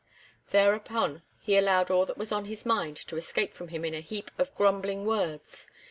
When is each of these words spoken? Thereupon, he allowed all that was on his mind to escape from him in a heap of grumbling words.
Thereupon, 0.49 1.21
he 1.41 1.55
allowed 1.57 1.91
all 1.91 2.07
that 2.07 2.17
was 2.17 2.31
on 2.31 2.45
his 2.45 2.65
mind 2.65 2.97
to 3.05 3.17
escape 3.17 3.53
from 3.53 3.67
him 3.67 3.85
in 3.85 3.93
a 3.93 4.01
heap 4.01 4.31
of 4.39 4.51
grumbling 4.55 5.05
words. 5.05 5.67